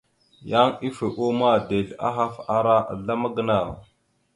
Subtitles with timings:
[0.51, 3.69] Yan ife uma, dezl ahaf ara azlam gənaw.